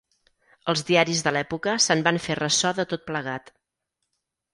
Els 0.71 0.81
diaris 0.85 1.19
de 1.27 1.33
l'època 1.35 1.75
se'n 1.87 2.01
van 2.07 2.19
fer 2.23 2.37
ressò 2.39 2.71
de 2.79 2.87
tot 2.95 3.05
plegat. 3.11 3.53